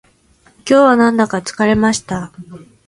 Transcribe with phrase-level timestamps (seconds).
[0.65, 2.31] 今日はなんだか疲れました